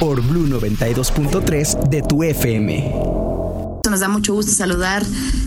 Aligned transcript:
por 0.00 0.22
Blue 0.22 0.46
92.3 0.46 1.90
de 1.90 2.02
tu 2.02 2.22
FM. 2.22 2.90
Nos 3.88 4.00
da 4.00 4.08
mucho 4.08 4.32
gusto 4.32 4.52
saludar 4.52 5.04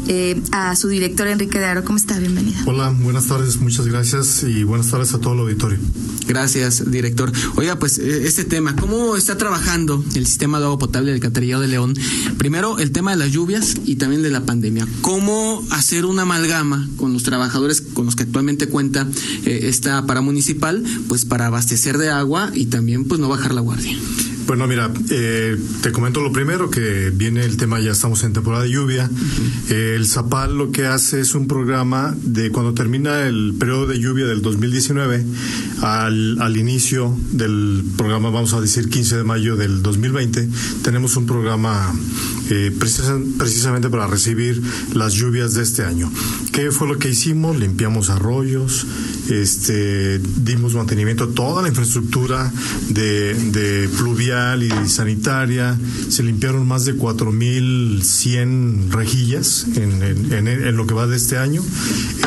eh, 0.08 0.40
a 0.52 0.76
su 0.76 0.90
director 0.90 1.28
Enrique 1.28 1.58
de 1.60 1.66
Aro. 1.66 1.84
¿Cómo 1.84 1.98
está? 1.98 2.20
Bienvenida. 2.20 2.62
Hola, 2.66 2.90
buenas 2.90 3.28
tardes, 3.28 3.58
muchas 3.58 3.88
gracias 3.88 4.44
y 4.44 4.64
buenas 4.64 4.92
tardes 4.92 5.14
a 5.14 5.20
todo 5.20 5.34
el 5.34 5.40
auditorio. 5.40 5.80
Gracias, 6.28 6.92
director. 6.92 7.32
Oiga, 7.56 7.80
pues 7.80 7.98
eh, 7.98 8.28
este 8.28 8.44
tema, 8.44 8.76
¿cómo 8.76 9.16
está 9.16 9.38
trabajando 9.38 10.04
el 10.14 10.28
sistema 10.28 10.60
de 10.60 10.66
agua 10.66 10.78
potable 10.78 11.12
del 11.12 11.16
Alcantarillado 11.16 11.62
de 11.62 11.70
León? 11.70 11.96
Primero, 12.38 12.78
el 12.78 12.92
tema 12.92 13.12
de 13.12 13.18
las 13.18 13.32
lluvias 13.32 13.76
y 13.86 13.96
también 13.96 14.22
de 14.22 14.30
la 14.30 14.42
pandemia. 14.42 14.88
¿Cómo 15.02 15.66
hacer 15.72 16.06
una 16.06 16.24
amalgama 16.24 16.88
con 16.98 17.14
los 17.14 17.24
trabajadores 17.24 17.82
con 17.82 18.06
los 18.06 18.16
que 18.16 18.24
actualmente 18.24 18.68
cuenta 18.68 19.08
eh, 19.46 19.62
esta 19.64 20.06
paramunicipal, 20.06 20.84
pues 21.08 21.26
para 21.26 21.48
abastecer 21.48 21.98
de 21.98 22.12
agua 22.12 22.52
y 22.54 22.68
también 22.68 23.06
pues 23.06 23.20
no 23.20 23.30
bajar 23.30 23.54
la 23.54 23.62
guardia? 23.62 23.98
Bueno, 24.46 24.68
mira, 24.68 24.92
eh, 25.10 25.58
te 25.82 25.94
comento 25.94 26.20
lo 26.20 26.34
primero, 26.34 26.70
que 26.70 27.12
viene 27.14 27.46
el 27.46 27.56
tema, 27.56 27.80
ya 27.80 27.92
estamos 27.92 28.24
en 28.24 28.34
temporada 28.34 28.64
de 28.64 28.72
lluvia. 28.72 29.10
el 29.70 30.06
Zapal 30.06 30.58
lo 30.58 30.70
que 30.70 30.86
hace 30.86 31.22
es 31.22 31.34
un 31.34 31.48
programa 31.48 32.14
de 32.22 32.52
cuando 32.52 32.74
termina 32.74 33.26
el 33.26 33.56
periodo 33.58 33.88
de 33.88 34.00
lluvia 34.00 34.26
del 34.26 34.42
2019, 34.42 35.26
al, 35.82 36.42
al 36.42 36.58
inicio 36.58 37.18
del 37.32 37.86
programa, 37.96 38.32
vamos 38.32 38.54
a 38.54 38.60
decir 38.60 38.90
15 38.90 39.18
de 39.18 39.24
mayo 39.24 39.56
del 39.56 39.82
2020, 39.82 40.50
tenemos 40.84 41.16
un 41.16 41.26
programa 41.26 41.94
eh, 42.50 42.76
precisamente 42.78 43.90
para 43.90 44.08
recibir 44.08 44.62
las 44.94 45.14
lluvias 45.14 45.54
de 45.54 45.64
este 45.64 45.86
año. 45.86 46.12
¿Qué 46.52 46.70
fue 46.72 46.90
lo 46.90 46.98
que 46.98 47.10
hicimos? 47.10 47.58
Limpiamos 47.58 48.10
arroyos, 48.10 48.86
este, 49.30 50.20
dimos 50.20 50.76
mantenimiento 50.76 51.24
a 51.24 51.32
toda 51.32 51.62
la 51.62 51.70
infraestructura 51.70 52.52
de, 52.90 53.34
de 53.34 53.88
pluvial 53.98 54.33
y 54.34 54.90
sanitaria, 54.90 55.78
se 56.10 56.24
limpiaron 56.24 56.68
más 56.68 56.86
de 56.86 56.96
4.100 56.96 58.90
rejillas 58.90 59.68
en, 59.76 60.02
en, 60.02 60.48
en, 60.48 60.76
lo 60.76 60.88
que 60.88 60.96
va 60.96 61.06
de 61.06 61.18
este 61.18 61.38
año. 61.38 61.62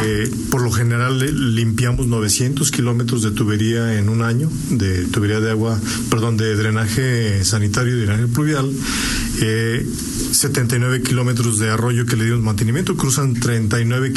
Eh, 0.05 0.31
por 0.51 0.63
lo 0.63 0.71
general 0.71 1.19
limpiamos 1.57 2.07
900 2.07 2.71
kilómetros 2.71 3.23
de 3.23 3.33
tubería 3.33 3.99
en 3.99 4.09
un 4.09 4.23
año, 4.23 4.49
de 4.71 5.07
tubería 5.07 5.41
de 5.41 5.51
agua, 5.51 5.81
perdón, 6.09 6.37
de 6.37 6.55
drenaje 6.55 7.45
sanitario 7.45 7.97
y 7.97 8.01
drenaje 8.03 8.29
pluvial. 8.29 8.71
Eh, 9.41 9.85
79 10.31 11.03
kilómetros 11.03 11.59
de 11.59 11.71
arroyo 11.71 12.07
que 12.07 12.15
le 12.15 12.27
dimos 12.27 12.43
mantenimiento, 12.43 12.97
cruzan 12.97 13.35
39, 13.35 14.13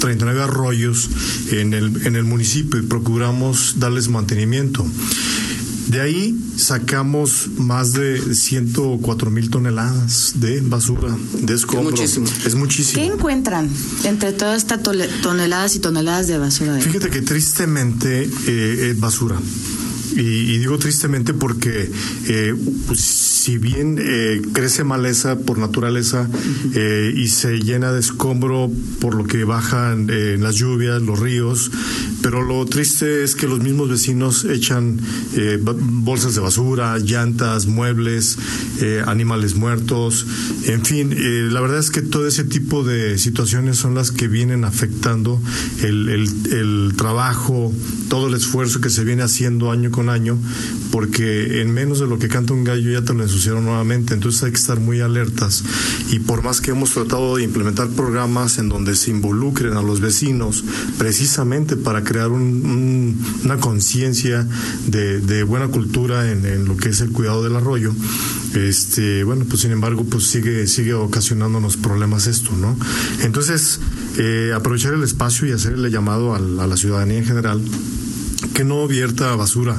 39 0.00 0.42
arroyos 0.42 1.08
en 1.50 1.72
el, 1.72 2.06
en 2.06 2.16
el 2.16 2.24
municipio 2.24 2.78
y 2.80 2.82
procuramos 2.82 3.76
darles 3.78 4.08
mantenimiento. 4.08 4.84
De 5.86 6.00
ahí 6.00 6.36
sacamos 6.56 7.48
más 7.58 7.92
de 7.92 8.34
104 8.34 9.30
mil 9.30 9.50
toneladas 9.50 10.32
de 10.36 10.60
basura, 10.60 11.16
de 11.32 11.54
escombro. 11.54 11.94
Es 11.94 12.18
muchísimo. 12.18 12.26
Es 12.44 12.54
muchísimo. 12.54 13.02
¿Qué 13.02 13.12
encuentran 13.12 13.70
entre 14.04 14.32
todas 14.32 14.58
estas 14.58 14.80
toneladas 14.82 15.76
y 15.76 15.78
toneladas 15.78 16.26
de 16.26 16.38
basura? 16.38 16.80
Fíjate 16.80 17.08
que 17.10 17.22
tristemente 17.22 18.28
eh, 18.46 18.90
es 18.90 19.00
basura. 19.00 19.36
Y, 20.16 20.20
y, 20.20 20.58
digo 20.58 20.78
tristemente 20.78 21.34
porque 21.34 21.90
eh, 22.28 22.54
pues, 22.86 23.00
si 23.00 23.58
bien 23.58 23.98
eh, 24.00 24.42
crece 24.52 24.82
maleza 24.82 25.38
por 25.38 25.58
naturaleza 25.58 26.28
eh, 26.74 27.12
y 27.14 27.28
se 27.28 27.58
llena 27.58 27.92
de 27.92 28.00
escombro 28.00 28.70
por 29.00 29.14
lo 29.14 29.24
que 29.24 29.44
bajan 29.44 30.08
eh, 30.10 30.36
las 30.40 30.56
lluvias, 30.56 31.02
los 31.02 31.20
ríos, 31.20 31.70
pero 32.22 32.42
lo 32.42 32.64
triste 32.64 33.22
es 33.22 33.36
que 33.36 33.46
los 33.46 33.60
mismos 33.60 33.88
vecinos 33.88 34.44
echan 34.44 34.98
eh, 35.34 35.58
bolsas 35.62 36.34
de 36.34 36.40
basura, 36.40 36.98
llantas, 36.98 37.66
muebles, 37.66 38.38
animales 39.06 39.54
muertos, 39.54 40.26
en 40.64 40.84
fin, 40.84 41.12
eh, 41.12 41.48
la 41.50 41.60
verdad 41.60 41.78
es 41.78 41.90
que 41.90 42.02
todo 42.02 42.26
ese 42.26 42.44
tipo 42.44 42.82
de 42.82 43.18
situaciones 43.18 43.76
son 43.76 43.94
las 43.94 44.10
que 44.10 44.28
vienen 44.28 44.64
afectando 44.64 45.40
el, 45.82 46.08
el, 46.08 46.52
el 46.52 46.92
trabajo, 46.96 47.72
todo 48.08 48.28
el 48.28 48.34
esfuerzo 48.34 48.80
que 48.80 48.90
se 48.90 49.04
viene 49.04 49.22
haciendo 49.22 49.70
año 49.70 49.90
con 49.90 50.05
año, 50.08 50.38
porque 50.90 51.60
en 51.60 51.72
menos 51.72 52.00
de 52.00 52.06
lo 52.06 52.18
que 52.18 52.28
canta 52.28 52.52
un 52.52 52.64
gallo 52.64 52.90
ya 52.90 53.04
te 53.04 53.14
lo 53.14 53.22
ensuciaron 53.22 53.64
nuevamente, 53.64 54.14
entonces 54.14 54.42
hay 54.42 54.50
que 54.50 54.58
estar 54.58 54.80
muy 54.80 55.00
alertas 55.00 55.64
y 56.10 56.20
por 56.20 56.42
más 56.42 56.60
que 56.60 56.70
hemos 56.70 56.90
tratado 56.92 57.36
de 57.36 57.42
implementar 57.42 57.88
programas 57.88 58.58
en 58.58 58.68
donde 58.68 58.94
se 58.96 59.10
involucren 59.10 59.74
a 59.74 59.82
los 59.82 60.00
vecinos 60.00 60.64
precisamente 60.98 61.76
para 61.76 62.04
crear 62.04 62.30
un, 62.30 62.42
un, 62.42 63.24
una 63.44 63.58
conciencia 63.58 64.46
de, 64.86 65.20
de, 65.20 65.42
buena 65.42 65.68
cultura 65.68 66.30
en, 66.30 66.44
en, 66.46 66.66
lo 66.66 66.76
que 66.76 66.90
es 66.90 67.00
el 67.00 67.10
cuidado 67.10 67.42
del 67.42 67.56
arroyo, 67.56 67.92
este, 68.54 69.24
bueno, 69.24 69.44
pues 69.48 69.62
sin 69.62 69.72
embargo, 69.72 70.04
pues 70.04 70.24
sigue, 70.24 70.66
sigue 70.66 70.94
ocasionándonos 70.94 71.76
problemas 71.76 72.26
esto, 72.26 72.50
¿no? 72.56 72.76
Entonces, 73.22 73.80
eh, 74.18 74.52
aprovechar 74.54 74.94
el 74.94 75.02
espacio 75.02 75.46
y 75.46 75.52
hacerle 75.52 75.90
llamado 75.90 76.34
a, 76.34 76.38
a 76.38 76.66
la 76.66 76.76
ciudadanía 76.76 77.18
en 77.18 77.24
general 77.24 77.60
que 78.56 78.64
no 78.64 78.88
vierta 78.88 79.36
basura 79.36 79.76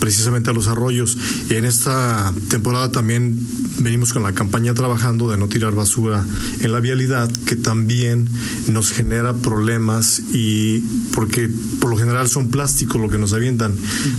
precisamente 0.00 0.50
a 0.50 0.52
los 0.52 0.66
arroyos. 0.66 1.16
En 1.50 1.64
esta 1.64 2.32
temporada 2.48 2.90
también 2.90 3.38
venimos 3.78 4.12
con 4.12 4.22
la 4.22 4.32
campaña 4.32 4.74
trabajando 4.74 5.30
de 5.30 5.36
no 5.36 5.48
tirar 5.48 5.74
basura 5.74 6.24
en 6.60 6.72
la 6.72 6.80
vialidad, 6.80 7.30
que 7.46 7.56
también 7.56 8.28
nos 8.68 8.90
genera 8.90 9.34
problemas 9.34 10.20
y 10.32 10.80
porque 11.14 11.50
por 11.80 11.90
lo 11.90 11.96
general 11.96 12.28
son 12.28 12.48
plásticos 12.48 13.00
lo 13.00 13.08
que 13.08 13.18
nos 13.18 13.32
avientan, 13.32 13.74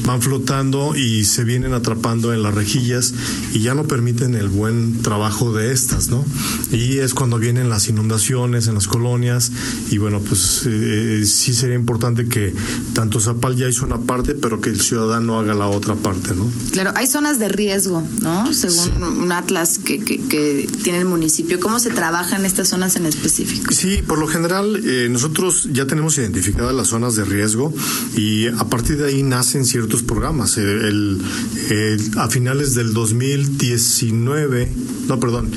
van 0.06 0.22
flotando 0.22 0.96
y 0.96 1.26
se 1.26 1.44
vienen 1.44 1.74
atrapando 1.74 2.34
en 2.34 2.44
las 2.44 2.54
rejillas 2.54 3.14
y 3.54 3.60
ya 3.60 3.76
no 3.76 3.86
permiten 3.86 4.36
el 4.36 4.50
buen 4.50 5.02
trabajo 5.02 5.54
de 5.54 5.72
estas, 5.72 6.10
¿no? 6.10 6.24
Y 6.72 6.98
es 6.98 7.14
cuando 7.14 7.38
vienen 7.40 7.70
las 7.70 7.88
inundaciones 7.88 8.68
en 8.68 8.76
las 8.76 8.88
colonias 8.88 9.52
y 9.90 9.98
bueno, 9.98 10.20
pues 10.20 10.64
eh, 10.66 11.24
sí 11.26 11.54
sería 11.54 11.76
importante 11.76 12.28
que 12.28 12.54
tanto 12.94 13.20
Zapal 13.20 13.56
ya 13.56 13.68
hizo 13.68 13.86
una 13.86 14.00
parte, 14.00 14.34
pero 14.34 14.62
que 14.62 14.70
el 14.70 14.80
ciudadano 14.82 15.40
haga 15.40 15.54
la 15.54 15.68
otra 15.72 15.96
parte, 15.96 16.34
¿no? 16.36 16.50
Claro, 16.72 16.92
hay 16.96 17.08
zonas 17.08 17.40
de 17.40 17.50
riesgo, 17.50 18.04
¿no? 18.22 18.54
Según 18.54 18.86
sí. 18.86 18.92
un 19.02 19.32
atlas 19.32 19.80
que, 19.80 20.00
que, 20.00 20.20
que, 20.22 20.70
tiene 20.84 21.00
el 21.00 21.06
municipio. 21.06 21.60
¿Cómo 21.60 21.80
se 21.80 21.90
trabaja 21.90 22.38
en 22.38 22.46
estas 22.46 22.70
zonas 22.70 22.96
en 22.96 23.06
específico? 23.06 23.74
Sí, 23.74 24.02
por 24.06 24.20
lo 24.20 24.28
general 24.28 24.82
eh, 24.86 25.08
nosotros 25.10 25.70
ya 25.72 25.86
tenemos 25.88 26.18
identificadas 26.18 26.74
las 26.74 26.88
zonas 26.88 27.16
de 27.16 27.26
riesgo 27.26 27.74
y 28.16 28.48
a 28.48 28.66
partir 28.66 28.98
de 28.98 29.08
ahí 29.08 29.24
nacen 29.24 29.66
ciertos 29.66 30.04
programas. 30.04 30.58
El, 30.58 30.68
el, 30.68 31.22
el, 31.70 32.12
a 32.18 32.30
finales 32.30 32.76
del 32.76 32.94
2019, 32.94 34.72
no, 35.08 35.20
perdón, 35.20 35.52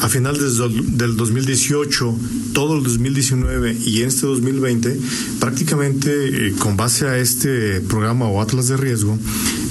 a 0.00 0.08
finales 0.08 0.58
del 0.58 1.16
2018, 1.16 2.16
todo 2.52 2.76
el 2.76 2.84
2019 2.84 3.76
y 3.84 4.02
este 4.02 4.26
2020, 4.26 4.98
prácticamente 5.40 6.48
eh, 6.48 6.54
con 6.58 6.76
base 6.76 7.06
a 7.06 7.18
este 7.18 7.80
programa 7.80 8.26
o 8.26 8.40
Atlas 8.40 8.68
de 8.68 8.76
Riesgo, 8.76 9.18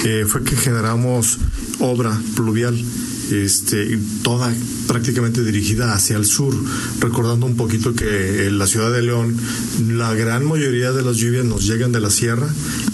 eh, 0.04 0.26
fue 0.28 0.44
que 0.44 0.56
generamos 0.56 1.40
obra 1.80 2.20
pluvial 2.36 2.78
este, 3.32 4.00
toda 4.24 4.54
prácticamente 4.88 5.44
dirigida 5.44 5.94
hacia 5.94 6.18
el 6.18 6.26
sur, 6.26 6.56
recordando 7.00 7.46
un 7.46 7.56
poquito 7.56 7.94
que 7.94 8.48
en 8.48 8.58
la 8.58 8.68
ciudad 8.68 8.92
de 8.92 9.02
León 9.02 9.38
la 9.90 10.14
gran 10.14 10.46
mayoría 10.46 10.92
de 10.92 11.04
las 11.04 11.18
lluvias 11.18 11.46
nos 11.46 11.66
llegan 11.68 11.92
de 11.92 12.00
la 12.00 12.10
sierra 12.10 12.48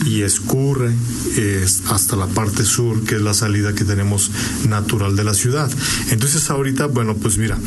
y 0.05 0.21
escurre 0.21 0.91
eh, 1.38 1.66
hasta 1.89 2.16
la 2.16 2.27
parte 2.27 2.63
sur, 2.63 3.03
que 3.03 3.16
es 3.16 3.21
la 3.21 3.33
salida 3.33 3.73
que 3.73 3.85
tenemos 3.85 4.31
natural 4.67 5.16
de 5.16 5.23
la 5.23 5.33
ciudad. 5.33 5.71
Entonces 6.09 6.50
ahorita, 6.50 6.88
bueno, 6.88 7.15
pues 7.15 7.38
mira, 7.38 7.57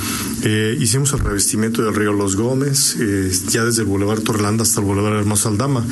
eh, 0.43 0.77
hicimos 0.79 1.13
el 1.13 1.21
revestimiento 1.21 1.83
del 1.83 1.95
río 1.95 2.13
Los 2.13 2.37
Gómez, 2.37 2.97
eh, 3.01 3.31
ya 3.49 3.65
desde 3.65 3.83
el 3.83 3.89
Boulevard 3.89 4.21
Torrelanda 4.21 4.63
hasta 4.63 4.81
el 4.81 4.87
Boulevard 4.87 5.19
Hermosa 5.19 5.49
Aldama. 5.49 5.85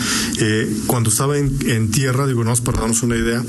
cuando 0.86 1.10
estaba 1.10 1.38
en, 1.38 1.56
en, 1.66 1.90
tierra, 1.90 2.26
digo, 2.26 2.44
no, 2.44 2.54
para 2.56 2.80
darnos 2.80 3.02
una 3.02 3.16
idea, 3.16 3.44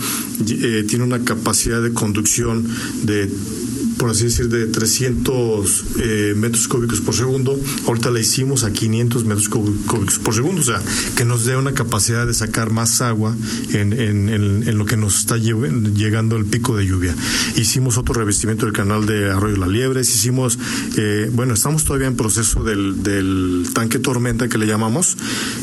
tiene 0.87 1.03
una 1.03 1.23
capacidad 1.23 1.81
de 1.81 1.93
conducción 1.93 2.67
de 3.03 3.15
de 3.16 3.65
por 3.97 4.09
así 4.09 4.25
decir, 4.25 4.49
de 4.49 4.67
300 4.67 5.83
eh, 5.99 6.33
metros 6.35 6.67
cúbicos 6.67 7.01
por 7.01 7.15
segundo. 7.15 7.59
Ahorita 7.87 8.11
la 8.11 8.19
hicimos 8.19 8.63
a 8.63 8.71
500 8.71 9.25
metros 9.25 9.49
cúbicos 9.49 10.19
por 10.19 10.33
segundo, 10.33 10.61
o 10.61 10.63
sea, 10.63 10.81
que 11.15 11.25
nos 11.25 11.45
dé 11.45 11.55
una 11.55 11.73
capacidad 11.73 12.27
de 12.27 12.33
sacar 12.33 12.71
más 12.71 13.01
agua 13.01 13.35
en, 13.71 14.77
lo 14.77 14.85
que 14.85 14.97
nos 14.97 15.19
está 15.19 15.37
llegando 15.37 16.35
el 16.35 16.45
pico 16.45 16.75
de 16.75 16.85
lluvia. 16.85 17.15
Hicimos 17.55 17.97
otro 17.97 18.13
revestimiento 18.13 18.65
del 18.65 18.73
canal 18.73 19.05
de 19.05 19.31
Arroyo 19.31 19.57
La 19.57 19.67
Liebres, 19.67 20.13
hicimos, 20.13 20.59
eh, 20.97 21.29
bueno, 21.33 21.53
estamos 21.53 21.85
todavía 21.85 22.07
en 22.07 22.15
proceso 22.15 22.63
del, 22.63 23.65
tanque 23.73 23.99
tormenta 23.99 24.47
que 24.47 24.57
le 24.57 24.67
llamamos, 24.67 25.17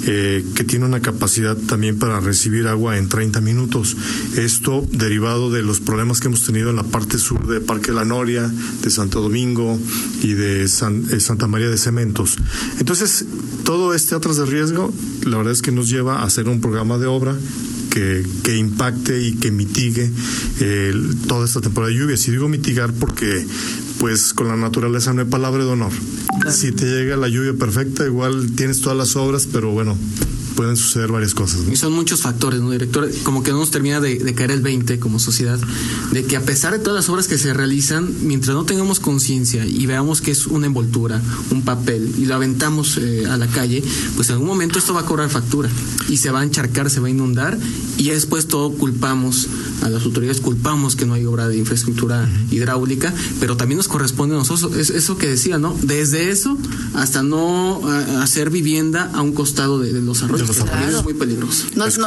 eh, 0.07 0.45
que 0.55 0.65
tiene 0.65 0.85
una 0.85 1.01
capacidad 1.01 1.57
también 1.57 1.99
para 1.99 2.21
recibir 2.21 2.67
agua 2.67 2.99
en 2.99 3.09
30 3.09 3.41
minutos. 3.41 3.97
Esto 4.37 4.87
derivado 4.91 5.51
de 5.51 5.63
los 5.63 5.81
problemas 5.81 6.21
que 6.21 6.29
hemos 6.29 6.45
tenido 6.45 6.71
en 6.71 6.77
la 6.77 6.85
parte 6.85 7.19
sur 7.19 7.47
de 7.47 7.61
Parque 7.61 7.93
la 7.93 8.05
Noria, 8.23 8.49
de 8.83 8.91
Santo 8.91 9.21
Domingo 9.21 9.77
y 10.23 10.35
de 10.35 10.69
San, 10.69 11.05
eh, 11.11 11.19
Santa 11.19 11.49
María 11.49 11.69
de 11.69 11.77
Cementos. 11.77 12.37
Entonces, 12.79 13.25
todo 13.65 13.95
este 13.95 14.15
atrás 14.15 14.37
de 14.37 14.47
riesgo, 14.47 14.95
la 15.25 15.39
verdad 15.39 15.53
es 15.53 15.61
que 15.61 15.73
nos 15.73 15.89
lleva 15.89 16.21
a 16.21 16.25
hacer 16.25 16.49
un 16.49 16.61
programa 16.61 16.99
de 16.99 17.07
obra 17.07 17.37
que, 17.91 18.25
que 18.45 18.57
impacte 18.57 19.21
y 19.21 19.33
que 19.35 19.51
mitigue 19.51 20.09
eh, 20.61 20.95
toda 21.27 21.47
esta 21.47 21.61
temporada 21.61 21.93
de 21.93 21.99
lluvias. 21.99 22.29
Y 22.29 22.31
digo 22.31 22.49
mitigar 22.49 22.93
porque 22.93 23.45
pues 23.99 24.35
con 24.35 24.47
la 24.47 24.57
naturaleza 24.57 25.13
no 25.13 25.23
hay 25.23 25.27
palabra 25.27 25.65
de 25.65 25.71
honor. 25.71 25.93
Si 26.49 26.71
te 26.71 26.85
llega 26.87 27.17
la 27.17 27.29
lluvia 27.29 27.55
perfecta, 27.55 28.07
igual 28.07 28.53
tienes 28.55 28.81
todas 28.83 28.97
las 28.97 29.17
obras, 29.17 29.49
pero 29.53 29.73
bueno, 29.73 29.99
pueden 30.63 30.77
suceder 30.77 31.11
varias 31.11 31.35
cosas. 31.35 31.61
Y 31.73 31.75
son 31.75 31.93
muchos 31.93 32.21
factores, 32.21 32.61
¿no, 32.61 32.71
director? 32.71 33.11
Como 33.25 33.43
que 33.43 33.51
no 33.51 33.59
nos 33.59 33.73
termina 33.73 34.01
de, 34.01 34.33
caer 34.33 34.53
el 34.53 34.61
20 34.61 35.01
como 35.01 35.19
sociedad, 35.19 35.59
de 36.13 36.25
que 36.25 36.37
a 36.37 36.43
pesar 36.43 36.73
de 36.73 36.79
todas 36.79 36.95
las 36.95 37.09
obras 37.09 37.27
que 37.27 37.37
se 37.37 37.53
realizan, 37.53 38.15
mientras 38.21 38.55
no 38.55 38.65
tengamos 38.65 39.01
conciencia 39.01 39.67
y 39.67 39.87
veamos 39.87 40.21
que 40.21 40.31
es 40.31 40.47
una 40.47 40.67
envoltura, 40.67 41.21
un 41.51 41.63
papel, 41.63 42.15
y 42.17 42.27
lo 42.27 42.37
aventamos 42.37 42.97
eh, 42.99 43.27
a 43.29 43.37
la 43.37 43.49
calle, 43.49 43.83
pues 44.15 44.29
en 44.29 44.35
algún 44.35 44.47
momento 44.47 44.79
esto 44.79 44.95
va 44.95 45.01
a 45.01 45.05
cobrar 45.05 45.29
factura 45.31 45.69
y 46.09 46.19
se 46.19 46.31
va 46.31 46.43
a 46.43 46.45
encharcar, 46.45 46.89
se 46.91 47.01
va 47.01 47.09
a 47.09 47.11
inundar, 47.11 47.59
y 47.99 48.11
después 48.11 48.47
todo 48.47 48.71
culpamos 48.71 49.49
a 49.83 49.91
las 49.91 50.05
autoridades, 50.05 50.41
culpamos 50.41 50.95
que 50.95 51.07
no 51.07 51.15
hay 51.15 51.25
obra 51.25 51.49
de 51.49 51.57
infraestructura 51.57 52.29
hidráulica, 52.53 53.13
pero 53.41 53.57
también 53.57 53.79
nos 53.79 53.89
corresponde 53.89 54.37
a 54.37 54.39
nosotros, 54.39 54.77
es 54.77 54.91
eso 54.91 55.19
que 55.19 55.27
decía, 55.27 55.59
¿no? 55.59 55.77
Desde 55.83 56.31
eso 56.31 56.57
hasta 56.95 57.25
no 57.25 57.81
hacer 58.21 58.51
vivienda 58.51 59.11
a 59.13 59.23
un 59.23 59.33
costado 59.33 59.81
de 59.81 59.93
los 59.93 60.23
arroyos 60.23 60.52
es 60.61 61.05
muy 61.05 61.15
peligroso. 61.15 61.67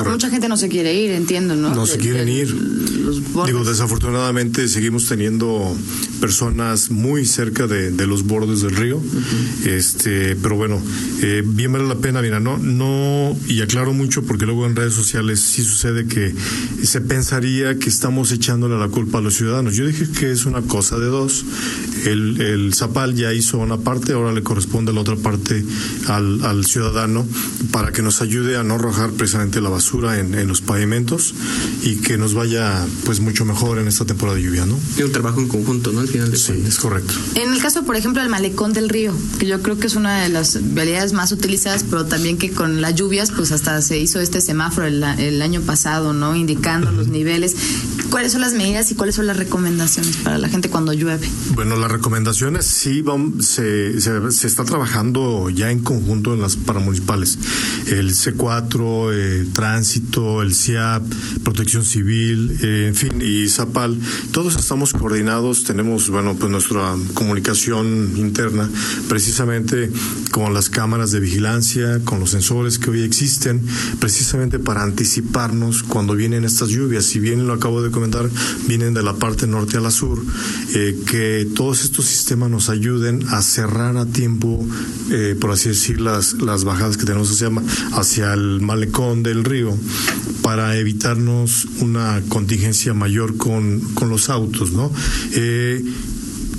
mucha 0.09 0.29
gente 0.29 0.47
no 0.47 0.57
se 0.57 0.69
quiere 0.69 0.93
ir, 0.93 1.11
entiendo, 1.11 1.55
¿no? 1.55 1.73
No 1.73 1.85
se 1.85 1.97
quieren 1.97 2.27
ir. 2.27 2.55
Digo, 3.45 3.63
desafortunadamente 3.63 4.67
seguimos 4.67 5.05
teniendo 5.05 5.75
personas 6.19 6.89
muy 6.89 7.25
cerca 7.25 7.67
de, 7.67 8.07
los 8.07 8.23
bordes 8.23 8.61
del 8.61 8.75
río. 8.75 9.01
Este, 9.65 10.35
pero 10.35 10.55
bueno, 10.55 10.81
eh, 11.21 11.43
bien 11.45 11.71
vale 11.71 11.87
la 11.87 11.95
pena, 11.95 12.21
mira, 12.21 12.39
no, 12.39 12.57
no, 12.57 13.35
y 13.47 13.61
aclaro 13.61 13.93
mucho 13.93 14.23
porque 14.23 14.45
luego 14.45 14.65
en 14.65 14.75
redes 14.75 14.93
sociales 14.93 15.39
sí 15.39 15.63
sucede 15.63 16.05
que 16.05 16.33
se 16.83 17.01
pensaría 17.01 17.77
que 17.77 17.89
estamos 17.89 18.31
echándole 18.31 18.77
la 18.77 18.87
culpa 18.87 19.19
a 19.19 19.21
los 19.21 19.35
ciudadanos. 19.35 19.75
Yo 19.75 19.85
dije 19.85 20.07
que 20.19 20.31
es 20.31 20.45
una 20.45 20.61
cosa 20.61 20.97
de 20.97 21.07
dos. 21.07 21.45
El, 22.05 22.41
el 22.41 22.73
Zapal 22.73 23.15
ya 23.15 23.33
hizo 23.33 23.57
una 23.57 23.77
parte, 23.77 24.13
ahora 24.13 24.31
le 24.31 24.43
corresponde 24.43 24.93
la 24.93 25.01
otra 25.01 25.15
parte 25.15 25.63
al, 26.07 26.43
al 26.43 26.65
ciudadano 26.65 27.25
para 27.71 27.91
que 27.91 28.01
nos 28.01 28.21
ayude 28.25 28.57
a 28.57 28.63
no 28.63 28.75
arrojar 28.75 29.11
precisamente 29.11 29.61
la 29.61 29.69
basura 29.69 30.19
en, 30.19 30.35
en, 30.35 30.47
los 30.47 30.61
pavimentos 30.61 31.33
y 31.83 31.97
que 31.97 32.17
nos 32.17 32.33
vaya 32.33 32.85
pues 33.05 33.19
mucho 33.19 33.45
mejor 33.45 33.79
en 33.79 33.87
esta 33.87 34.05
temporada 34.05 34.37
de 34.37 34.43
lluvia, 34.43 34.65
¿no? 34.65 34.77
Y 34.97 35.03
un 35.03 35.11
trabajo 35.11 35.39
en 35.39 35.47
conjunto, 35.47 35.91
¿no? 35.91 36.01
Al 36.01 36.07
final 36.07 36.31
de 36.31 36.37
Sí, 36.37 36.63
es 36.67 36.77
correcto. 36.77 37.13
En 37.35 37.53
el 37.53 37.61
caso, 37.61 37.83
por 37.83 37.95
ejemplo, 37.95 38.21
del 38.21 38.29
malecón 38.29 38.73
del 38.73 38.89
río, 38.89 39.13
que 39.39 39.47
yo 39.47 39.61
creo 39.61 39.79
que 39.79 39.87
es 39.87 39.95
una 39.95 40.23
de 40.23 40.29
las 40.29 40.73
vialidades 40.73 41.13
más 41.13 41.31
utilizadas, 41.31 41.83
pero 41.89 42.05
también 42.05 42.37
que 42.37 42.51
con 42.51 42.81
las 42.81 42.95
lluvias, 42.95 43.31
pues 43.31 43.51
hasta 43.51 43.81
se 43.81 43.97
hizo 43.97 44.19
este 44.19 44.41
semáforo 44.41 44.87
el, 44.87 45.03
el 45.03 45.41
año 45.41 45.61
pasado, 45.61 46.13
¿no? 46.13 46.35
Indicando 46.35 46.91
los 46.91 47.07
niveles. 47.07 47.55
¿Cuáles 48.09 48.31
son 48.31 48.41
las 48.41 48.53
medidas 48.53 48.91
y 48.91 48.95
cuáles 48.95 49.15
son 49.15 49.27
las 49.27 49.37
recomendaciones 49.37 50.17
para 50.17 50.37
la 50.37 50.47
gente 50.47 50.69
cuando 50.69 50.93
llueve? 50.93 51.29
Bueno, 51.53 51.75
las 51.75 51.91
recomendaciones 51.91 52.65
sí 52.65 53.03
se, 53.39 53.99
se, 53.99 54.31
se 54.31 54.47
está 54.47 54.63
trabajando 54.63 55.49
ya 55.49 55.71
en 55.71 55.79
conjunto 55.79 56.33
en 56.33 56.41
las 56.41 56.55
paramunicipales. 56.55 57.37
El 57.87 58.14
C4, 58.15 59.13
el 59.13 59.53
Tránsito, 59.53 60.41
el 60.41 60.53
CIAP, 60.53 61.03
Protección 61.43 61.83
Civil, 61.83 62.57
eh, 62.61 62.87
en 62.87 62.95
fin, 62.95 63.21
y 63.21 63.47
Zapal, 63.49 63.99
todos 64.31 64.55
estamos 64.55 64.93
coordinados, 64.93 65.63
tenemos, 65.63 66.09
bueno, 66.09 66.35
pues 66.35 66.51
nuestra 66.51 66.95
comunicación 67.13 68.13
interna, 68.15 68.69
precisamente 69.07 69.91
con 70.31 70.53
las 70.53 70.69
cámaras 70.69 71.11
de 71.11 71.19
vigilancia, 71.19 72.01
con 72.03 72.19
los 72.19 72.31
sensores 72.31 72.79
que 72.79 72.89
hoy 72.89 73.01
existen, 73.03 73.61
precisamente 73.99 74.59
para 74.59 74.83
anticiparnos 74.83 75.83
cuando 75.83 76.15
vienen 76.15 76.43
estas 76.43 76.69
lluvias. 76.69 77.05
Si 77.05 77.19
bien 77.19 77.47
lo 77.47 77.53
acabo 77.53 77.81
de 77.81 77.91
comentar, 77.91 78.29
vienen 78.67 78.93
de 78.93 79.03
la 79.03 79.13
parte 79.13 79.47
norte 79.47 79.77
a 79.77 79.81
la 79.81 79.91
sur, 79.91 80.23
eh, 80.73 80.97
que 81.05 81.47
todos 81.55 81.83
estos 81.83 82.05
sistemas 82.05 82.49
nos 82.49 82.69
ayuden 82.69 83.25
a 83.29 83.41
cerrar 83.41 83.97
a 83.97 84.05
tiempo, 84.05 84.65
eh, 85.11 85.35
por 85.39 85.51
así 85.51 85.69
decir, 85.69 86.01
las, 86.01 86.33
las 86.33 86.63
bajadas 86.63 86.97
que 86.97 87.05
tenemos 87.05 87.31
hacia, 87.31 87.49
hacia 88.05 88.35
el 88.35 88.61
malecón 88.61 89.23
del 89.23 89.43
río 89.43 89.75
para 90.43 90.77
evitarnos 90.77 91.65
una 91.79 92.21
contingencia 92.29 92.93
mayor 92.93 93.35
con, 93.35 93.79
con 93.95 94.09
los 94.09 94.29
autos, 94.29 94.73
¿no? 94.73 94.91
Eh, 95.33 95.83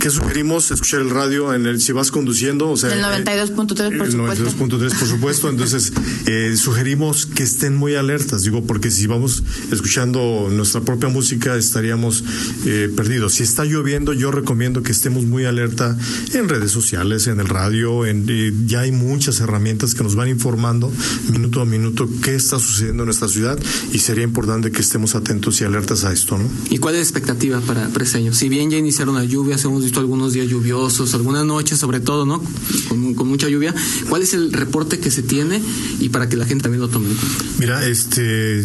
¿Qué 0.07 0.11
sugerimos? 0.11 0.71
Escuchar 0.71 1.01
el 1.01 1.11
radio 1.11 1.53
en 1.53 1.67
el 1.67 1.81
si 1.81 1.91
vas 1.91 2.13
conduciendo, 2.13 2.71
o 2.71 2.77
sea, 2.77 2.93
el 2.93 3.03
92.3 3.03 3.99
por 3.99 4.09
supuesto. 4.13 4.45
92.3 4.45 4.99
por 5.01 5.09
supuesto, 5.09 5.49
entonces 5.49 5.93
eh, 6.27 6.55
sugerimos 6.57 7.27
que 7.27 7.43
estén 7.43 7.75
muy 7.75 7.97
alertas, 7.97 8.45
digo, 8.45 8.63
porque 8.63 8.93
si 8.93 9.09
vamos 9.09 9.43
escuchando 9.73 10.47
nuestra 10.49 10.83
propia 10.83 11.09
música 11.09 11.57
estaríamos 11.57 12.23
eh, 12.67 12.89
perdidos. 12.95 13.35
Si 13.35 13.43
está 13.43 13.65
lloviendo, 13.65 14.13
yo 14.13 14.31
recomiendo 14.31 14.85
que 14.85 14.93
estemos 14.93 15.25
muy 15.25 15.45
alerta 15.45 15.99
en 16.35 16.49
redes 16.49 16.71
sociales, 16.71 17.27
en 17.27 17.41
el 17.41 17.49
radio, 17.49 18.07
en, 18.07 18.27
eh, 18.29 18.53
ya 18.65 18.83
hay 18.83 18.93
muchas 18.93 19.41
herramientas 19.41 19.97
que 19.97 20.05
nos 20.05 20.15
van 20.15 20.29
informando 20.29 20.89
minuto 21.33 21.61
a 21.61 21.65
minuto 21.65 22.09
qué 22.23 22.37
está 22.37 22.61
sucediendo 22.61 23.03
en 23.03 23.07
nuestra 23.07 23.27
ciudad 23.27 23.59
y 23.93 23.99
sería 23.99 24.23
importante 24.23 24.71
que 24.71 24.83
estemos 24.83 25.17
atentos 25.17 25.61
y 25.61 25.65
alertas 25.65 26.05
a 26.05 26.13
esto, 26.13 26.39
¿no? 26.39 26.49
¿Y 26.71 26.79
cuál 26.79 26.95
es 26.95 27.01
la 27.01 27.03
expectativa 27.03 27.61
para, 27.61 27.89
para 27.89 28.07
año? 28.15 28.33
Si 28.33 28.49
bien 28.49 28.71
ya 28.71 28.79
iniciaron 28.79 29.17
las 29.17 29.27
lluvias, 29.27 29.65
hemos 29.65 29.85
algunos 30.01 30.33
días 30.33 30.49
lluviosos, 30.49 31.15
algunas 31.15 31.45
noches 31.45 31.79
sobre 31.79 32.01
todo, 32.01 32.27
¿no? 32.27 32.43
Con, 32.89 33.29
mucha 33.29 33.49
lluvia. 33.49 33.75
¿Cuál 34.09 34.23
es 34.23 34.35
el 34.35 34.53
reporte 34.53 34.99
que 34.99 35.11
se 35.11 35.23
tiene 35.23 35.61
y 36.01 36.09
para 36.09 36.29
que 36.29 36.37
la 36.37 36.47
gente 36.47 36.63
también 36.63 36.81
lo 36.81 36.89
tome 36.89 37.11
en 37.11 37.17
cuenta? 37.17 37.45
Mira, 37.59 37.87
este 37.87 38.61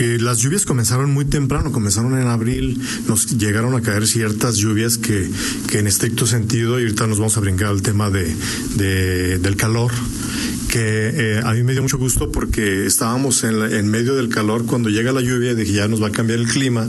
eh, 0.00 0.18
las 0.18 0.38
lluvias 0.38 0.64
comenzaron 0.64 1.10
muy 1.10 1.26
temprano, 1.26 1.72
comenzaron 1.72 2.18
en 2.18 2.26
abril, 2.26 2.80
nos 3.06 3.36
llegaron 3.36 3.74
a 3.74 3.82
caer 3.82 4.06
ciertas 4.06 4.56
lluvias 4.56 4.96
que, 4.96 5.30
que 5.68 5.78
en 5.78 5.86
estricto 5.86 6.26
sentido, 6.26 6.80
y 6.80 6.84
ahorita 6.84 7.06
nos 7.06 7.18
vamos 7.18 7.36
a 7.36 7.40
brincar 7.40 7.68
al 7.68 7.82
tema 7.82 8.08
de 8.08 8.34
del 8.76 9.56
calor, 9.56 9.92
que 10.70 10.78
eh, 11.12 11.40
a 11.44 11.52
mí 11.52 11.64
me 11.64 11.72
dio 11.72 11.82
mucho 11.82 11.98
gusto 11.98 12.30
porque 12.30 12.86
estábamos 12.86 13.42
en, 13.42 13.60
en, 13.60 13.88
medio 13.88 14.14
del 14.14 14.28
calor 14.28 14.66
cuando 14.66 14.88
llega 14.88 15.10
la 15.12 15.20
lluvia, 15.20 15.54
dije 15.54 15.72
ya 15.72 15.88
nos 15.88 16.00
va 16.00 16.08
a 16.08 16.12
cambiar 16.12 16.38
el 16.38 16.46
clima, 16.46 16.86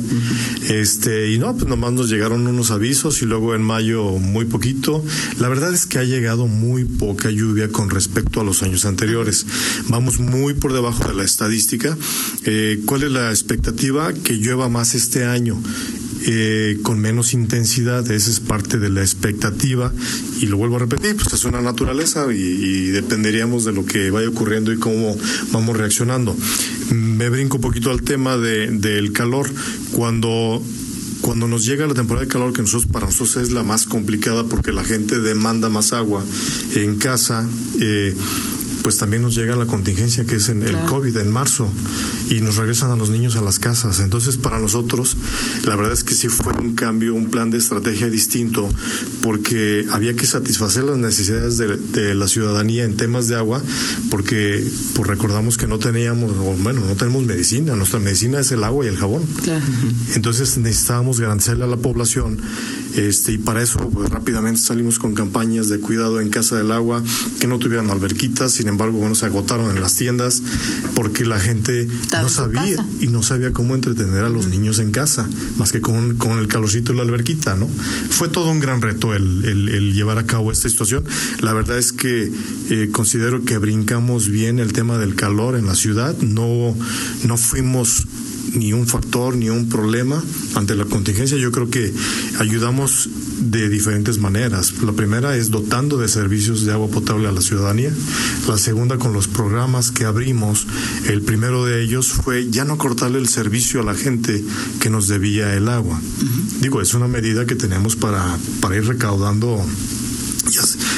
este 0.70 1.32
y 1.32 1.40
no, 1.40 1.56
pues 1.56 1.68
nomás 1.68 1.92
nos 1.92 2.10
llegaron 2.10 2.46
unos 2.46 2.70
avisos 2.70 3.22
y 3.24 3.26
luego 3.26 3.56
en 3.56 3.64
mayo 3.64 4.04
muy 4.20 4.46
poquito. 4.46 5.04
La 5.40 5.50
verdad 5.50 5.74
es 5.74 5.88
que 5.88 5.98
ha 5.98 6.04
llegado 6.04 6.46
muy 6.46 6.86
poca 6.86 7.32
lluvia 7.32 7.70
con 7.70 7.90
respecto 7.90 8.42
a 8.42 8.44
los 8.44 8.62
años 8.62 8.86
anteriores. 8.86 9.48
Vamos 9.88 10.20
muy 10.20 10.54
por 10.54 10.74
debajo 10.74 11.08
de 11.08 11.16
la 11.16 11.24
estadística. 11.24 11.98
Eh, 12.46 12.82
¿Cuál 12.86 13.04
es 13.04 13.12
la 13.12 13.30
expectativa? 13.30 14.14
Que 14.14 14.34
llueva 14.34 14.70
más 14.70 14.94
este 14.94 15.26
año. 15.26 15.60
Eh, 16.24 16.78
con 16.84 17.00
menos 17.00 17.34
intensidad, 17.34 18.10
esa 18.12 18.30
es 18.30 18.40
parte 18.40 18.78
de 18.78 18.90
la 18.90 19.02
expectativa 19.02 19.92
y 20.40 20.46
lo 20.46 20.58
vuelvo 20.58 20.76
a 20.76 20.80
repetir, 20.80 21.16
pues 21.16 21.34
es 21.34 21.46
una 21.46 21.62
naturaleza 21.62 22.32
y, 22.32 22.92
dependeríamos 22.92 23.66
de 23.66 23.72
lo 23.72 23.86
que 23.86 24.12
vaya 24.12 24.30
ocurriendo 24.30 24.72
y 24.72 24.78
cómo 24.78 25.18
vamos 25.52 25.78
reaccionando. 25.78 26.36
Me 26.92 27.30
brinco 27.30 27.58
un 27.58 27.62
poquito 27.62 27.90
al 27.90 28.02
tema 28.04 28.38
de, 28.38 28.68
del 28.68 29.14
calor. 29.14 29.50
Cuando 29.94 30.62
cuando 31.22 31.48
nos 31.48 31.66
llega 31.66 31.88
la 31.88 31.94
temporada 31.94 32.26
de 32.26 32.32
calor, 32.32 32.52
que 32.52 32.62
nosotros, 32.64 32.92
para 32.92 33.06
nosotros 33.06 33.38
es 33.38 33.52
la 33.52 33.64
más 33.64 33.86
complicada 33.86 34.44
porque 34.46 34.72
la 34.72 34.84
gente 34.84 35.20
demanda 35.20 35.70
más 35.70 35.94
agua 35.94 36.24
en 36.76 36.98
casa, 36.98 37.48
eh, 37.80 38.16
pues 38.84 38.98
también 38.98 39.22
nos 39.22 39.36
llega 39.36 39.56
la 39.56 39.66
contingencia 39.66 40.26
que 40.26 40.36
es 40.38 40.50
en 40.50 40.64
el 40.64 40.78
COVID 40.86 41.16
en 41.18 41.32
marzo 41.32 41.70
y 42.30 42.42
nos 42.42 42.56
regresan 42.56 42.92
a 42.92 42.96
los 42.96 43.10
niños 43.10 43.36
a 43.36 43.42
las 43.42 43.60
casas. 43.60 44.00
Entonces, 44.00 44.38
para 44.38 44.60
nosotros, 44.60 45.18
la 45.66 45.76
verdad 45.76 45.94
es 45.94 46.04
que 46.04 46.14
sí 46.14 46.28
fue 46.28 46.54
un 46.54 46.76
cambio, 46.76 47.14
un 47.14 47.30
plan 47.30 47.52
de 47.52 47.58
estrategia 47.58 48.10
distinto, 48.10 48.70
porque 49.22 49.86
había 49.92 50.16
que 50.16 50.26
satisfacer 50.26 50.84
las 50.84 50.98
necesidades 50.98 51.58
de, 51.58 52.16
la 52.16 52.28
ciudadanía 52.28 52.84
en 52.84 52.98
temas 52.98 53.28
de 53.28 53.36
agua, 53.36 53.62
porque 54.10 54.66
pues 54.96 55.08
recordamos 55.08 55.58
que 55.58 55.68
no 55.68 55.80
teníamos, 55.80 56.36
bueno, 56.62 56.82
no 56.82 56.96
tenemos 56.96 57.24
medicina, 57.24 57.76
nuestra 57.76 58.00
medicina 58.00 58.40
es 58.40 58.52
el 58.52 58.64
agua 58.64 58.86
y 58.86 58.88
el 58.90 58.98
jabón. 58.98 59.24
Entonces 60.16 60.58
necesitábamos 60.58 61.20
garantizarle 61.20 61.64
a 61.64 61.68
la 61.68 61.78
población, 61.78 62.40
este, 62.96 63.34
y 63.34 63.38
para 63.38 63.62
eso 63.62 63.80
pues, 63.90 64.10
rápidamente 64.10 64.60
salimos 64.60 65.00
con 65.00 65.14
campañas 65.14 65.70
de 65.70 65.80
cuidado 65.80 66.20
en 66.20 66.30
casa 66.30 66.58
del 66.58 66.72
agua, 66.72 67.04
que 67.40 67.48
no 67.48 67.60
tuvieran 67.60 67.90
alberquitas, 67.90 68.52
sin 68.54 68.68
embargo, 68.72 68.98
bueno, 68.98 69.16
se 69.16 69.26
agotaron 69.26 69.76
en 69.76 69.82
las 69.82 69.96
tiendas 69.96 70.42
porque 70.96 71.26
la 71.26 71.40
gente 71.40 71.88
no 72.12 72.30
sabía 72.30 72.86
y 73.00 73.08
no 73.08 73.24
sabía 73.24 73.52
cómo 73.52 73.76
entretener 73.76 74.24
a 74.24 74.30
los 74.30 74.48
niños 74.48 74.80
en 74.80 74.92
casa, 74.92 75.28
más 75.58 75.72
que 75.72 75.82
con, 75.82 76.18
con 76.18 76.40
el 76.40 76.48
calorcito 76.48 76.94
y 76.94 76.98
la 76.98 77.04
alberquita, 77.04 77.56
¿no? 77.56 77.68
Fue 78.10 78.30
todo 78.30 78.50
un 78.52 78.60
gran 78.60 78.82
reto 78.82 79.14
el, 79.14 79.46
el, 79.46 79.94
llevar 79.94 80.18
a 80.18 80.26
cabo 80.26 80.52
esta 80.52 80.70
situación. 80.70 81.04
La 81.42 81.54
verdad 81.54 81.78
es 81.78 81.92
que 81.92 82.32
eh, 82.70 82.90
considero 82.92 83.44
que 83.44 83.58
brincamos 83.58 84.30
bien 84.30 84.60
el 84.60 84.74
tema 84.74 84.98
del 84.98 85.16
calor 85.16 85.56
en 85.56 85.66
la 85.66 85.76
ciudad, 85.76 86.16
no, 86.20 86.76
no 87.26 87.38
fuimos 87.38 88.08
ni 88.54 88.74
un 88.74 88.88
factor, 88.88 89.36
ni 89.36 89.50
un 89.50 89.70
problema 89.70 90.24
ante 90.56 90.76
la 90.76 90.86
contingencia. 90.86 91.38
Yo 91.38 91.52
creo 91.52 91.70
que 91.70 91.94
ayudamos 92.40 93.10
de 93.40 93.70
diferentes 93.70 94.20
maneras. 94.20 94.74
La 94.84 94.94
primera 94.94 95.36
es 95.36 95.50
dotando 95.50 95.98
de 95.98 96.08
servicios 96.08 96.66
de 96.66 96.72
agua 96.72 96.90
potable 96.90 97.28
a 97.28 97.32
la 97.32 97.42
ciudadanía. 97.42 97.92
La 98.48 98.58
segunda 98.58 98.98
con 98.98 99.14
los 99.14 99.28
programas 99.28 99.92
que 99.92 100.06
abrimos. 100.06 100.68
El 101.08 101.22
primero 101.22 101.66
de 101.66 101.82
ellos 101.82 102.10
fue 102.10 102.50
ya 102.50 102.66
no 102.66 102.78
cortarle 102.78 103.20
el 103.20 103.28
servicio 103.28 103.82
a 103.82 103.84
la 103.84 103.96
gente 103.96 104.44
que 104.80 104.90
nos 104.90 105.08
debía 105.08 105.54
el 105.56 105.70
agua. 105.70 106.00
Digo, 106.62 106.82
es 106.82 106.94
una 106.94 107.08
medida 107.08 107.46
que 107.46 107.56
tenemos 107.56 107.96
para, 107.96 108.38
para 108.60 108.78
ir 108.78 108.86
recaudando 108.86 109.64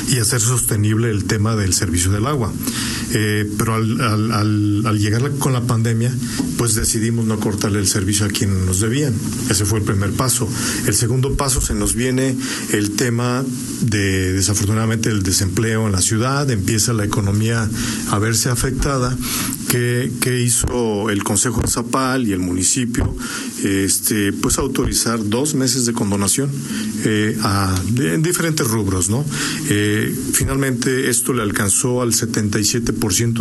y 0.09 0.19
hacer 0.19 0.41
sostenible 0.41 1.09
el 1.09 1.25
tema 1.25 1.55
del 1.55 1.73
servicio 1.73 2.11
del 2.11 2.27
agua. 2.27 2.51
Eh, 3.13 3.47
pero 3.57 3.75
al, 3.75 4.01
al, 4.01 4.85
al, 4.85 4.99
llegar 4.99 5.31
con 5.37 5.53
la 5.53 5.61
pandemia, 5.61 6.11
pues 6.57 6.73
decidimos 6.73 7.25
no 7.25 7.39
cortarle 7.39 7.79
el 7.79 7.87
servicio 7.87 8.25
a 8.25 8.29
quien 8.29 8.65
nos 8.65 8.79
debían. 8.79 9.13
Ese 9.49 9.65
fue 9.65 9.79
el 9.79 9.85
primer 9.85 10.11
paso. 10.11 10.47
El 10.87 10.93
segundo 10.95 11.35
paso 11.35 11.61
se 11.61 11.75
nos 11.75 11.93
viene 11.93 12.35
el 12.71 12.91
tema 12.91 13.43
de, 13.81 14.33
desafortunadamente, 14.33 15.09
el 15.09 15.23
desempleo 15.23 15.85
en 15.85 15.91
la 15.91 16.01
ciudad, 16.01 16.49
empieza 16.49 16.93
la 16.93 17.05
economía 17.05 17.69
a 18.09 18.19
verse 18.19 18.49
afectada 18.49 19.15
que, 19.69 20.43
hizo 20.43 21.09
el 21.09 21.23
Consejo 21.23 21.61
de 21.61 21.67
Zapal 21.67 22.27
y 22.27 22.33
el 22.33 22.39
municipio, 22.39 23.15
este, 23.63 24.31
pues 24.33 24.57
autorizar 24.57 25.27
dos 25.29 25.55
meses 25.55 25.85
de 25.85 25.93
condonación 25.93 26.49
eh, 27.05 27.37
en 27.97 28.21
diferentes 28.21 28.67
rubros, 28.67 29.09
¿no? 29.09 29.25
Eh, 29.69 30.13
finalmente 30.33 31.09
esto 31.09 31.33
le 31.33 31.41
alcanzó 31.41 32.01
al 32.01 32.13
77% 32.13 32.93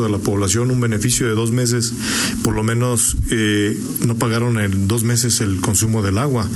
de 0.02 0.10
la 0.10 0.18
población 0.18 0.70
un 0.70 0.80
beneficio 0.80 1.26
de 1.28 1.34
dos 1.34 1.52
meses, 1.52 1.92
por 2.42 2.54
lo 2.54 2.62
menos 2.62 3.16
eh, 3.30 3.78
no 4.06 4.16
pagaron 4.16 4.58
en 4.58 4.88
dos 4.88 5.04
meses 5.04 5.40
el 5.40 5.60
consumo 5.60 6.02
del 6.02 6.18
agua. 6.18 6.48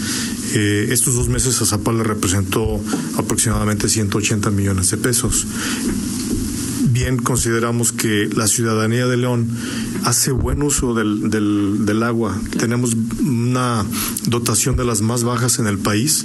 estos 0.55 1.15
dos 1.15 1.29
meses 1.29 1.61
a 1.61 1.67
Zapal 1.67 1.99
le 1.99 2.05
representó 2.05 2.81
aproximadamente 3.17 3.89
180 3.89 4.51
millones 4.51 4.91
de 4.91 4.97
pesos 4.97 5.47
bien 6.97 7.19
consideramos 7.19 7.93
que 7.93 8.27
la 8.35 8.47
ciudadanía 8.47 9.07
de 9.07 9.19
León 9.19 9.47
hace 10.05 10.31
buen 10.31 10.63
uso 10.63 10.95
del, 10.95 11.29
del, 11.29 12.03
agua. 12.03 12.41
Tenemos 12.59 12.97
una 13.21 13.85
dotación 14.25 14.77
de 14.77 14.85
las 14.87 15.03
más 15.03 15.23
bajas 15.23 15.59
en 15.59 15.67
el 15.67 15.77
país, 15.77 16.25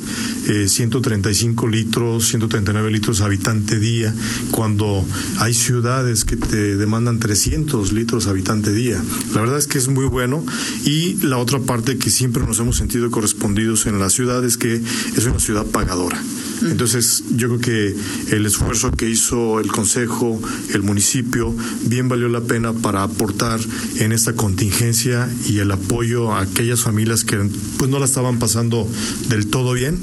135 0.67 1.67
eh, 1.67 1.71
litros, 1.71 2.25
139 2.29 2.89
litros 2.89 3.19
habitante 3.19 3.79
día, 3.79 4.15
cuando 4.51 5.03
hay 5.39 5.53
ciudades 5.53 6.23
que 6.23 6.37
te 6.37 6.77
demandan 6.77 7.19
300 7.19 7.91
litros 7.91 8.27
habitante 8.27 8.71
día. 8.71 9.03
La 9.33 9.41
verdad 9.41 9.57
es 9.57 9.67
que 9.67 9.77
es 9.77 9.89
muy 9.89 10.05
bueno 10.05 10.41
y 10.85 11.15
la 11.15 11.37
otra 11.37 11.59
parte 11.59 11.97
que 11.97 12.09
siempre 12.09 12.43
nos 12.47 12.59
hemos 12.59 12.77
sentido 12.77 13.11
correspondidos 13.11 13.87
en 13.87 13.99
la 13.99 14.09
ciudad 14.09 14.45
es 14.45 14.55
que 14.55 14.75
es 14.75 15.25
una 15.25 15.39
ciudad 15.39 15.65
pagadora. 15.65 16.21
Entonces, 16.63 17.23
yo 17.35 17.47
creo 17.47 17.59
que 17.59 18.35
el 18.35 18.45
esfuerzo 18.45 18.91
que 18.91 19.09
hizo 19.09 19.59
el 19.59 19.71
Consejo, 19.71 20.39
el 20.74 20.84
municipio, 20.84 21.56
bien 21.86 22.10
valió 22.10 22.30
la 22.30 22.41
pena 22.41 22.74
para 22.74 23.03
aportar 23.03 23.60
en 23.98 24.12
esta 24.12 24.34
contingencia 24.34 25.30
y 25.48 25.60
el 25.60 25.72
apoyo 25.72 26.34
a 26.34 26.41
aquellas 26.41 26.82
familias 26.82 27.24
que 27.24 27.38
pues 27.77 27.89
no 27.89 28.00
la 28.00 28.06
estaban 28.06 28.39
pasando 28.39 28.88
del 29.30 29.48
todo 29.48 29.74
bien. 29.74 30.00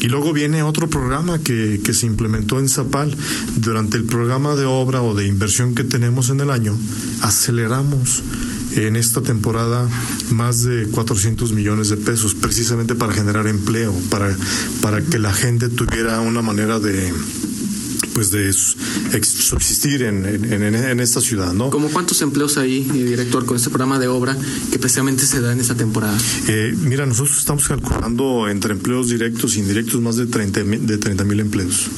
Y 0.00 0.08
luego 0.08 0.32
viene 0.32 0.62
otro 0.62 0.90
programa 0.90 1.38
que, 1.38 1.80
que 1.82 1.94
se 1.94 2.06
implementó 2.06 2.58
en 2.58 2.68
Zapal. 2.68 3.16
Durante 3.56 3.96
el 3.96 4.04
programa 4.04 4.54
de 4.54 4.66
obra 4.66 5.02
o 5.02 5.14
de 5.14 5.26
inversión 5.26 5.74
que 5.74 5.84
tenemos 5.84 6.28
en 6.28 6.40
el 6.40 6.50
año, 6.50 6.76
aceleramos 7.22 8.22
en 8.76 8.96
esta 8.96 9.22
temporada 9.22 9.88
más 10.30 10.64
de 10.64 10.86
400 10.88 11.52
millones 11.52 11.88
de 11.88 11.96
pesos 11.96 12.34
precisamente 12.34 12.94
para 12.94 13.12
generar 13.12 13.46
empleo, 13.46 13.94
para, 14.10 14.36
para 14.82 15.00
que 15.00 15.18
la 15.18 15.32
gente 15.32 15.68
tuviera 15.68 16.20
una 16.20 16.42
manera 16.42 16.80
de 16.80 17.12
pues 18.14 18.30
de 18.30 18.52
subsistir 18.52 20.02
en, 20.02 20.24
en, 20.24 21.00
esta 21.00 21.20
ciudad, 21.20 21.52
¿no? 21.52 21.70
¿Cómo 21.70 21.88
cuántos 21.90 22.22
empleos 22.22 22.56
hay, 22.56 22.88
eh, 22.94 23.04
director, 23.04 23.44
con 23.44 23.56
este 23.56 23.70
programa 23.70 23.98
de 23.98 24.06
obra 24.06 24.36
que 24.70 24.78
precisamente 24.78 25.26
se 25.26 25.40
da 25.40 25.52
en 25.52 25.60
esta 25.60 25.74
temporada? 25.74 26.16
Eh, 26.48 26.74
mira, 26.80 27.04
nosotros 27.04 27.36
estamos 27.38 27.66
calculando 27.66 28.48
entre 28.48 28.72
empleos 28.72 29.08
directos 29.08 29.56
e 29.56 29.60
indirectos 29.60 30.00
más 30.00 30.16
de 30.16 30.26
30 30.26 30.62
de 30.62 31.24
mil 31.24 31.40
empleos. 31.40 31.88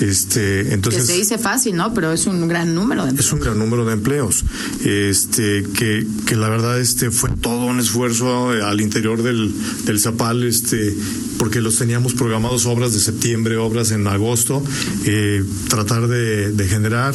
este, 0.00 0.72
entonces, 0.72 1.02
que 1.02 1.12
se 1.12 1.18
dice 1.18 1.38
fácil, 1.38 1.76
¿no? 1.76 1.92
Pero 1.92 2.12
es 2.12 2.26
un 2.26 2.46
gran 2.46 2.74
número 2.74 3.02
de 3.02 3.10
empleos. 3.10 3.26
Es 3.26 3.32
un 3.32 3.40
gran 3.40 3.58
número 3.58 3.84
de 3.84 3.94
empleos. 3.94 4.44
Este, 4.84 5.64
que, 5.74 6.06
que 6.24 6.36
la 6.36 6.48
verdad 6.48 6.80
este 6.80 7.10
fue 7.10 7.30
todo 7.30 7.66
un 7.66 7.80
esfuerzo 7.80 8.54
eh, 8.54 8.62
al 8.62 8.80
interior 8.80 9.22
del, 9.22 9.52
del 9.84 10.00
Zapal, 10.00 10.44
este, 10.44 10.94
porque 11.38 11.60
los 11.60 11.76
teníamos 11.76 12.14
programados 12.14 12.66
obras 12.66 12.92
de 12.92 13.00
septiembre, 13.00 13.56
obras 13.56 13.90
en 13.90 14.06
agosto. 14.06 14.62
Eh, 15.04 15.44
tratar 15.68 16.08
de, 16.08 16.68
generar, 16.68 17.14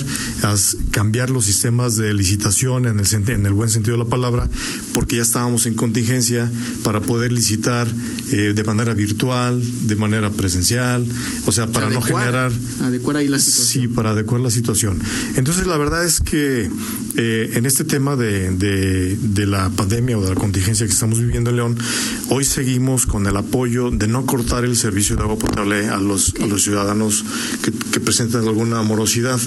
cambiar 0.94 1.32
los 1.32 1.46
sistemas 1.46 1.96
de 1.96 2.14
licitación 2.14 2.86
en 2.86 3.00
el, 3.00 3.30
en 3.30 3.46
el 3.48 3.54
buen 3.54 3.70
sentido 3.70 3.98
de 3.98 4.04
la 4.04 4.10
palabra, 4.10 4.48
porque 4.94 5.16
ya 5.16 5.24
estábamos 5.24 5.66
en 5.66 5.74
contingencia 5.74 6.50
para 6.84 7.02
poder 7.02 7.32
licitar 7.32 7.88
eh, 8.32 8.54
de 8.56 8.64
manera 8.64 8.94
virtual, 8.94 9.60
de 9.88 9.96
manera 9.96 10.30
presencial, 10.30 11.04
o 11.48 11.52
sea, 11.52 11.66
para 11.66 11.90
no 11.90 12.00
generar... 12.00 12.52
Adecuar 12.82 13.18
ahí 13.18 13.28
la 13.28 13.40
situación. 13.40 13.84
Sí, 13.84 13.88
para 13.88 14.12
adecuar 14.12 14.42
la 14.42 14.52
situación. 14.52 15.00
Entonces, 15.36 15.66
la 15.66 15.78
verdad 15.78 16.06
es 16.06 16.22
que 16.22 16.70
eh, 17.18 17.52
en 17.56 17.66
este 17.66 17.86
tema 17.86 18.16
de, 18.16 18.52
de, 18.52 19.46
la 19.48 19.72
pandemia 19.72 20.18
o 20.18 20.22
de 20.22 20.30
la 20.30 20.36
contingencia 20.36 20.86
que 20.86 20.94
estamos 20.94 21.20
viviendo 21.20 21.50
en 21.50 21.56
León, 21.56 21.78
hoy 22.30 22.46
seguimos 22.46 23.08
con 23.08 23.26
el 23.26 23.36
apoyo 23.36 23.90
de 23.90 24.08
no 24.08 24.28
cortar 24.28 24.64
el 24.64 24.76
servicio 24.76 25.16
de 25.16 25.24
agua 25.24 25.38
potable 25.38 25.88
a 25.90 25.98
los, 25.98 26.36
a 26.40 26.46
los 26.46 26.64
ciudadanos 26.64 27.26
que, 27.64 27.72
que 27.72 28.00
presentan 28.00 28.48
alguna 28.48 28.84
morosidad. 28.84 29.40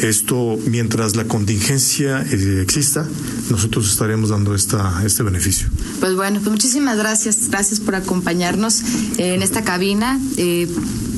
Esto, 0.00 0.58
mientras 0.66 0.91
la 0.92 1.24
contingencia 1.24 2.22
eh, 2.30 2.60
exista, 2.62 3.06
nosotros 3.50 3.90
estaremos 3.90 4.28
dando 4.28 4.54
esta, 4.54 5.02
este 5.04 5.22
beneficio. 5.22 5.68
Pues 6.00 6.14
bueno, 6.14 6.38
pues 6.40 6.50
muchísimas 6.50 6.98
gracias. 6.98 7.48
Gracias 7.48 7.80
por 7.80 7.94
acompañarnos 7.94 8.82
en 9.16 9.42
esta 9.42 9.64
cabina. 9.64 10.20
Eh, 10.36 10.68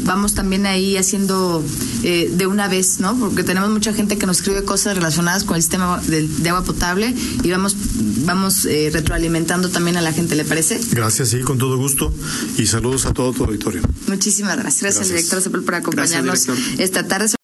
vamos 0.04 0.34
también 0.34 0.66
ahí 0.66 0.96
haciendo 0.96 1.64
eh, 2.02 2.30
de 2.32 2.46
una 2.46 2.68
vez, 2.68 3.00
¿no? 3.00 3.16
Porque 3.18 3.42
tenemos 3.42 3.70
mucha 3.70 3.92
gente 3.92 4.16
que 4.16 4.26
nos 4.26 4.38
escribe 4.38 4.62
cosas 4.64 4.94
relacionadas 4.94 5.44
con 5.44 5.56
el 5.56 5.62
sistema 5.62 6.00
de, 6.00 6.48
agua 6.48 6.62
potable 6.62 7.14
y 7.42 7.50
vamos, 7.50 7.76
vamos 8.24 8.66
eh, 8.66 8.90
retroalimentando 8.92 9.70
también 9.70 9.96
a 9.96 10.02
la 10.02 10.12
gente, 10.12 10.36
¿le 10.36 10.44
parece? 10.44 10.80
Gracias, 10.92 11.30
sí, 11.30 11.40
con 11.40 11.58
todo 11.58 11.76
gusto 11.76 12.14
y 12.58 12.66
saludos 12.66 13.06
a 13.06 13.12
todo 13.12 13.32
tu 13.32 13.44
auditorio. 13.44 13.82
Muchísimas 14.06 14.56
gracias. 14.56 14.82
Gracias, 14.82 15.08
director 15.08 15.64
por 15.64 15.74
acompañarnos 15.74 16.46
esta 16.78 17.06
tarde. 17.08 17.34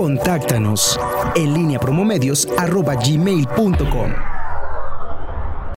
Contáctanos 0.00 0.98
en 1.34 1.52
línea 1.52 1.78
promomedios 1.78 2.48
arroba 2.56 2.94
gmail.com 2.94 4.29